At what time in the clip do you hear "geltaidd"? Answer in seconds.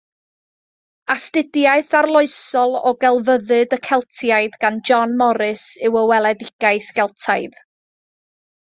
7.01-7.65